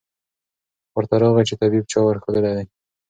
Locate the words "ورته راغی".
0.95-1.43